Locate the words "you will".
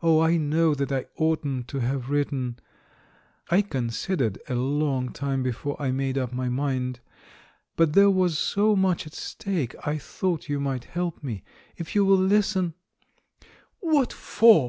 11.96-12.16